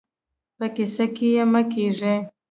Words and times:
په 0.57 0.65
کيسه 0.75 1.05
کې 1.15 1.27
يې 1.35 1.43
مه 1.51 1.61
کېږئ. 1.71 2.17